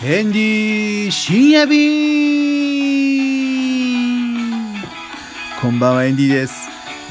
[0.00, 2.86] ヘンリー深夜便
[5.62, 6.68] こんばんはエンディです。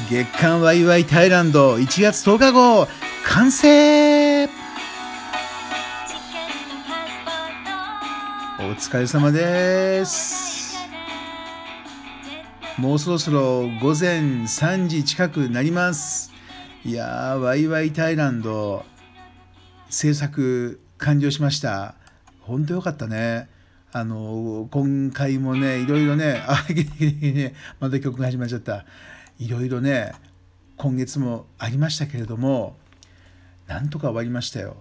[0.08, 2.86] 月刊ワイワイタイランド1月10日号
[3.24, 4.44] 完成!
[4.44, 4.48] お
[8.78, 10.76] 疲れ様です。
[12.78, 16.32] もうそろそろ午前3時近くなります。
[16.84, 18.84] いやーワイワイタイランド
[19.90, 21.96] 制作完了しました。
[22.46, 23.48] 本当よかったね。
[23.92, 28.84] あの今回もねいろいろねあねまた曲が始まっちゃった。
[29.38, 30.12] いろいろね
[30.76, 32.76] 今月もありましたけれども
[33.66, 34.76] なんとか終わりましたよ。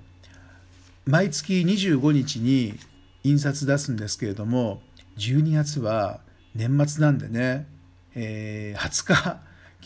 [1.05, 2.77] 毎月25日に
[3.23, 4.81] 印刷出すんですけれども
[5.17, 6.19] 12月は
[6.53, 7.67] 年末なんでね、
[8.15, 9.39] えー、20日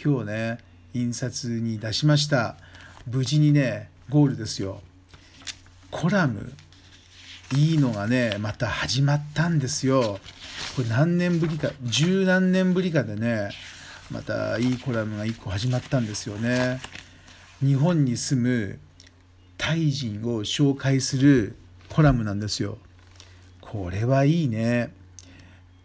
[0.04, 0.58] 今日ね
[0.94, 2.58] 印刷に出しました。
[3.08, 4.82] 無事にねゴールですよ。
[5.92, 6.54] コラム
[7.56, 10.20] いいのがねまた始まったんですよ。
[10.76, 13.50] これ何年ぶりか十何年ぶりかでね
[14.12, 16.80] またいいコラムが1個始まったんですよね。
[17.62, 18.80] 日本に住む
[19.58, 21.56] タイ人を紹介する
[21.90, 22.78] コラムなんですよ。
[23.62, 24.94] これはいいね。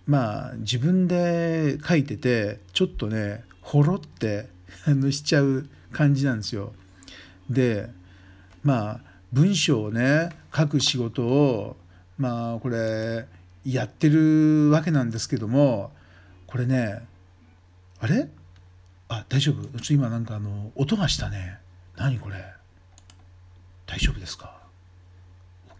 [0.07, 4.49] まあ自分で書いててちょっとねほろって
[5.11, 6.73] しちゃう感じなんですよ。
[7.49, 7.89] で
[8.63, 11.77] まあ文章をね書く仕事を
[12.19, 13.27] まあこれ
[13.67, 15.91] やってるわけなんですけども
[16.47, 17.03] これね
[17.99, 18.29] あれ？
[19.09, 19.77] あ大丈夫？
[19.77, 21.59] うち今なんかあの音がしたね。
[21.97, 22.37] 何これ？
[23.87, 24.57] 大丈夫ですか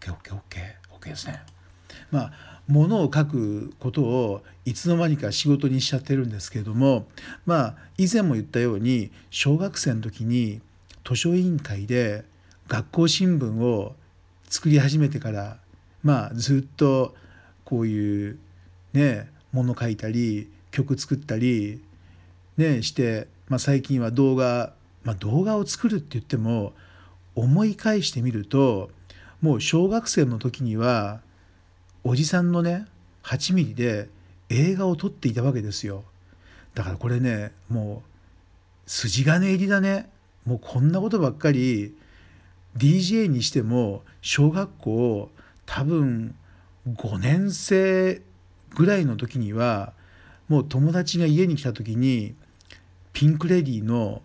[0.01, 1.41] ?OKOKOKOK ですね。
[2.11, 7.07] まあ物を書くことをいつの間にか仕事にしちゃってるんですけれども
[7.47, 10.61] まあ以前も言ったように小学生の時に
[11.05, 12.25] 図書委員会で
[12.69, 13.95] 学校新聞を
[14.49, 15.59] 作り始めてから
[16.03, 17.15] まあずっと
[17.65, 18.39] こういう
[18.93, 21.83] ねもの書いたり曲作ったり
[22.57, 24.73] ねして、まあ、最近は動画、
[25.03, 26.73] まあ、動画を作るって言っても
[27.35, 28.91] 思い返してみると
[29.41, 31.21] もう小学生の時には
[32.03, 32.87] おじさんのね
[33.23, 34.09] 8ミリで
[34.49, 36.05] 映画を撮っていたわけですよ。
[36.75, 38.03] だからこれねも
[38.87, 40.11] う筋金入りだね。
[40.45, 41.97] もうこんなことばっかり
[42.77, 45.31] DJ にしても小学校
[45.67, 46.35] 多分
[46.89, 48.21] 5年生
[48.75, 49.93] ぐらいの時には
[50.49, 52.35] もう友達が家に来た時に
[53.13, 54.23] ピンク・レディーの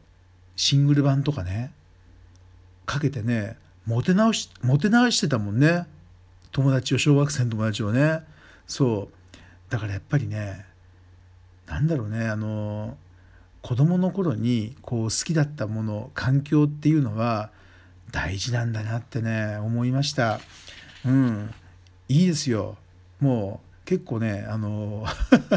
[0.56, 1.72] シングル版とかね
[2.86, 5.88] かけてねもて直しもて直してたもんね。
[6.52, 8.24] 友達を小学生の友達をね。
[8.68, 9.38] そう。
[9.70, 10.66] だからやっぱりね
[11.68, 12.98] なんだろうねあの
[13.62, 17.52] 子供の頃にこう好きだったもの環境っていうのは
[18.12, 20.40] 大事なんだなってね思いました。
[21.06, 21.53] うん。
[22.08, 22.78] いいですよ。
[23.20, 25.06] もう結構ねあの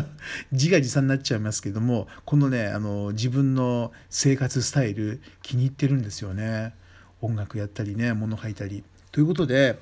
[0.53, 6.75] 自画自賛になっちゃいますけどもこのねあの自分の生活スタイル気に入ってるんですよね。
[7.21, 8.85] 音楽やったりね物書いたり。
[9.11, 9.79] ということで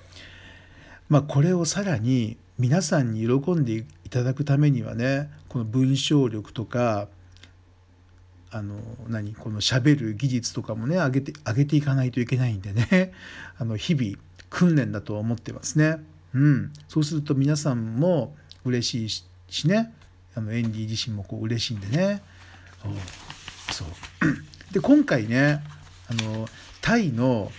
[1.09, 7.09] まあこれをさらに皆さんに喜んでいただくためにはねこの文章力とか
[8.53, 8.75] あの
[9.09, 13.13] 何この喋る技術とかもね上げて上げていかないといけないんでね
[13.59, 14.17] あの日々
[14.49, 15.99] 訓練だと思ってますね。
[16.35, 19.93] うん、そうすると皆さんも嬉しいしね
[20.35, 22.23] あのエンディ自身もこう嬉しいんでね。
[23.71, 23.89] そう
[24.73, 25.63] で今回ね
[26.09, 26.49] あの
[26.81, 27.53] タイの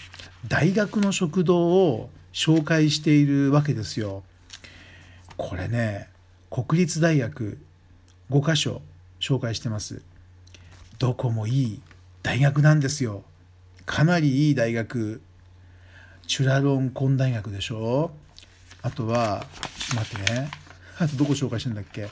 [0.47, 4.23] 大学の食堂を紹介しているわけですよ。
[5.37, 6.09] これね
[6.49, 7.57] 国立大学
[8.29, 8.81] 5か所
[9.19, 10.01] 紹介してます。
[11.01, 11.81] どこもいい
[12.21, 13.23] 大学なんですよ。
[13.87, 15.19] かなりいい大学。
[16.27, 18.11] チュラロンコン大学でしょ？
[18.83, 19.47] あとは、
[19.95, 20.51] 待ってね。
[20.99, 22.07] あ とどこ紹介してんだっけ？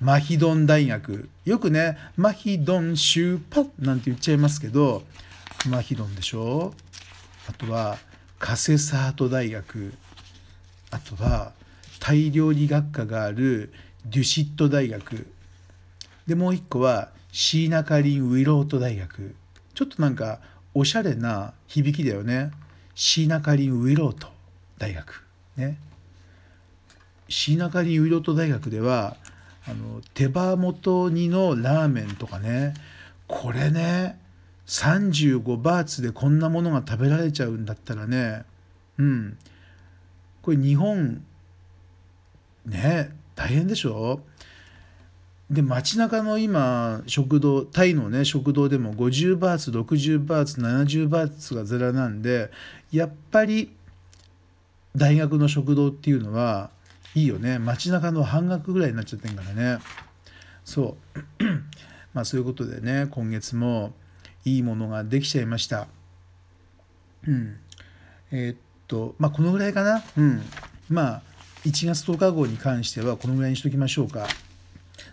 [0.00, 1.28] マヒドン大学。
[1.44, 5.02] よくね、マヒドンシューパッなんて言っちゃいますけど、
[5.68, 6.72] マヒドンでしょ？
[7.48, 7.98] あとは、
[8.38, 9.92] カセサート大学。
[10.92, 11.50] あとは、
[11.98, 13.72] タイ料理学科がある
[14.06, 15.26] デュシット大学。
[16.28, 19.34] で、もう一個は、シーナカリン・ウィロート大学。
[19.74, 20.40] ちょっとなんか
[20.74, 22.50] おしゃれな響きだよね。
[22.94, 24.28] シーナカリン・ウィロート
[24.78, 25.24] 大学。
[25.56, 25.78] ね。
[27.28, 29.16] シーナカリン・ウィロート大学では
[29.66, 32.74] あの手羽元煮のラーメンとかね。
[33.26, 34.18] これね
[34.66, 38.44] 35バーツでこんなものが食べられちゃうんだったらね。
[38.98, 39.38] うん。
[40.42, 41.22] これ日本
[42.64, 44.20] ね大変でしょ？
[45.50, 52.50] で街中の今食堂タイのね食堂でも50バーツ60バーツ70バーツがゼラなんで
[52.92, 53.74] やっぱり
[54.94, 56.70] 大学の食堂っていうのは
[57.14, 57.58] いいよね。
[57.58, 59.78] 街中の半額ぐらいになっちゃってんからね。
[60.64, 61.44] そう。
[62.12, 63.92] まあそういうことでね今月も
[64.44, 65.88] いいものができちゃいました。
[67.26, 67.56] うん。
[68.30, 68.56] えー、っ
[68.86, 70.02] とまあこのぐらいかな。
[70.16, 70.42] うん。
[70.90, 71.22] まあ
[71.64, 74.26] 1月10日号に関してはこのぐらいにしときましょうか。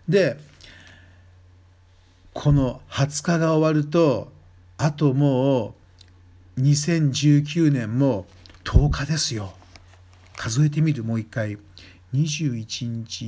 [0.08, 0.38] で
[2.34, 4.32] この20日が終わると
[4.78, 5.74] あとも
[6.58, 8.26] う2019年も
[8.64, 9.54] 10日ですよ。
[10.36, 11.58] 数えてみるもう一回。
[12.14, 13.26] 21日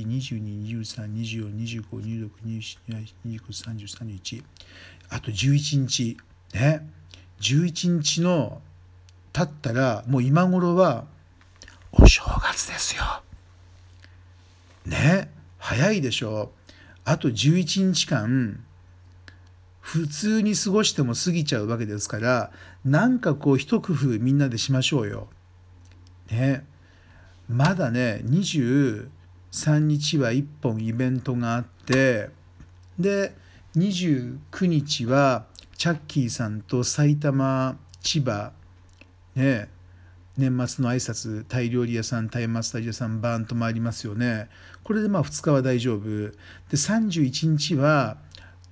[3.26, 4.44] 222324252627293031
[5.10, 6.16] あと11日。
[6.54, 6.88] ね。
[7.40, 8.62] 11日の
[9.32, 11.04] 経ったらもう今頃は
[11.92, 13.22] お正月ですよ。
[14.86, 15.30] ね。
[15.58, 16.52] 早いでしょ。
[16.54, 16.57] う
[17.08, 18.62] あと11日間
[19.80, 22.50] 普通に過ごしても過ぎちゃうわけですから
[22.84, 25.28] なんかこう一工夫みんなでしましょうよ。
[26.30, 26.66] ね
[27.48, 29.08] まだね23
[29.78, 32.28] 日は1本イベントがあって
[32.98, 33.34] で
[33.74, 35.46] 29日は
[35.78, 38.52] チャッキーさんと埼玉千葉
[39.34, 39.70] ね
[40.38, 44.48] 年末の挨拶タイ料理屋さんタイマッサージ屋さんバーンと回りますよね。
[44.84, 46.08] これでまあ2日は大丈夫。
[46.08, 46.32] で
[46.72, 48.18] 31日は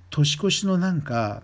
[0.09, 1.43] 年越しのなんか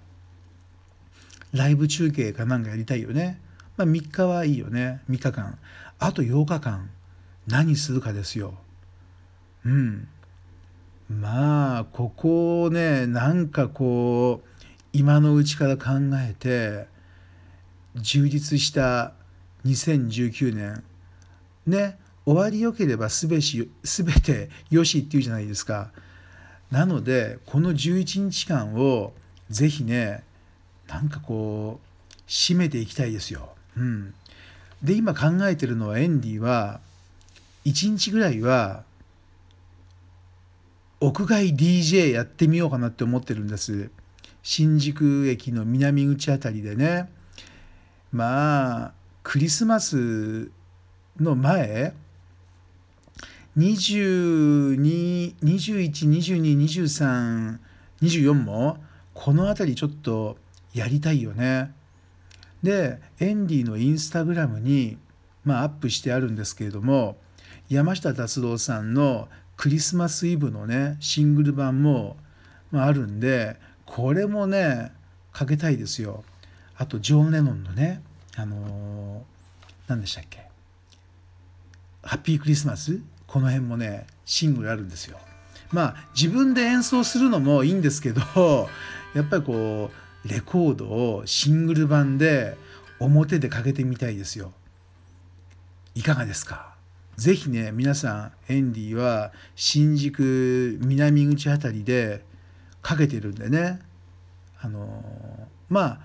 [1.51, 3.39] ライブ中継かなんかやりたいよね、
[3.75, 5.01] まあ、3日はいいよね。
[5.09, 5.59] 3日間。
[5.99, 6.89] あと8日間。
[7.45, 8.53] 何するかですよ。
[9.65, 10.07] うん。
[11.09, 16.87] まあここをねなんかこう今のうちから考えて
[17.97, 19.13] 充実した
[19.65, 20.83] 2019年
[21.65, 25.91] ね終わりよければすべし全てよしっていうじゃないですか
[26.71, 29.13] なのでこの11日間を
[29.49, 30.23] ぜひね
[30.87, 33.49] なんかこう締めていきたいですよ。
[33.77, 34.13] うん、
[34.81, 36.79] で今考えてるのはエンディは
[37.65, 38.83] 1日ぐらいは
[40.99, 43.89] 屋外 DJ やってみようかなって思ってるんです。
[44.41, 47.09] 新宿駅の南口あたりでね
[48.11, 50.51] まあクリスマス
[51.19, 51.93] の前
[53.57, 57.57] 22、21、22、23、
[58.01, 58.77] 24も
[59.13, 60.37] この辺りちょっと
[60.73, 61.73] やりたいよね。
[62.63, 64.97] で、エンディのインスタグラムに、
[65.45, 67.17] まあ、アップしてあるんですけれども、
[67.69, 72.17] 山下達郎さんのクリスマスイブのね、シングル版も、
[72.71, 74.91] まあ、あるんで、これもね、
[75.31, 76.23] かけたいですよ。
[76.75, 78.01] あと、ジョン・レノンのね、
[78.35, 79.21] あのー、
[79.87, 80.47] 何でしたっけ？
[82.01, 85.17] ハッピークリスマスこの辺もねシングルあるんですよ。
[85.71, 88.21] まあ自分で演奏するのもいいんですけど
[89.15, 89.91] やっぱりこ
[90.25, 92.57] うレコードをシングル版で
[92.99, 94.53] 表でかけてみたいですよ。
[95.95, 96.73] いかがですか？
[97.17, 102.25] ぜひね皆さんエンディは新宿南口あたりで
[102.81, 103.79] かけてるんでね
[104.59, 105.99] あのまあ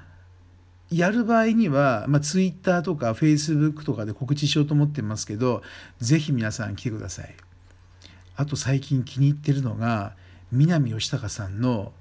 [0.90, 5.62] やる場合には、まあ、Twitter とか Facebook とかで告知しようと思ってますけど、
[6.00, 7.34] ぜひ皆さん来てください。
[8.36, 10.14] あと最近気に入ってるのが、
[10.50, 11.92] 南義孝さんの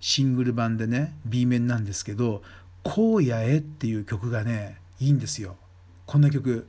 [0.00, 2.42] シングル版でね、B 面なんですけど、
[2.84, 5.56] 荒野へっていう曲がね、いいんですよ。
[6.06, 6.66] こんな曲。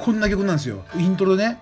[0.00, 0.82] こんな曲なんですよ。
[0.96, 1.60] イントロね。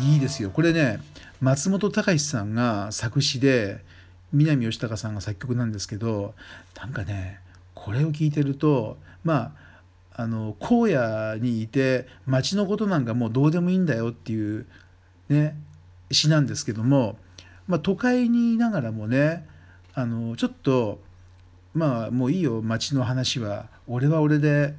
[0.00, 0.48] いいですよ。
[0.50, 1.00] これね
[1.40, 3.84] 松本隆さんが作詞で
[4.32, 6.34] 南吉孝さんが作曲なんですけど
[6.76, 7.40] なんかね
[7.74, 9.54] これを聞いてるとま
[10.14, 14.66] ああの荒野にいて町のことなんかもうどうでもいいんだよっていう
[15.28, 15.54] ね
[16.10, 17.18] 詩なんですけども、
[17.66, 19.46] まあ、都会にいながらもね
[19.94, 21.00] あのちょっと
[21.74, 22.62] まあもういいよ。
[22.62, 24.74] 町の話は俺は俺で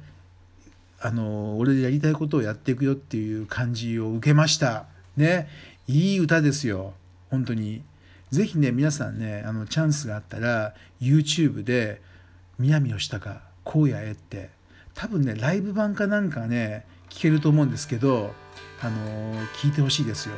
[1.00, 4.86] あの俺でやりたいことをやっていくよっていう感じを受けました。
[5.16, 5.48] ね。
[5.88, 6.94] いい歌ですよ。
[7.30, 7.82] 本当に。
[8.30, 12.00] ぜひね皆さんねあのチャンスがあったら YouTube で
[12.60, 14.50] 「南吉高荒野へ」って。
[14.94, 18.34] 多分ねライブ版かなんかね聞けると思うんですけど
[18.82, 20.34] あの聞いてほしいですよ。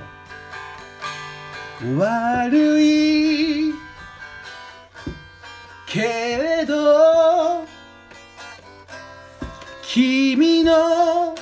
[1.99, 3.75] 悪い
[5.87, 7.52] けれど
[9.95, 11.35] 君の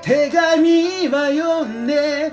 [0.00, 2.30] 手紙は読んで